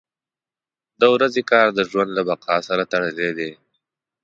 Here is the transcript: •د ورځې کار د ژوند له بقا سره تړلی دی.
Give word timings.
•د 0.99 1.01
ورځې 1.13 1.41
کار 1.51 1.67
د 1.73 1.79
ژوند 1.89 2.09
له 2.17 2.21
بقا 2.29 2.55
سره 2.67 2.83
تړلی 2.91 3.29
دی. 3.37 3.51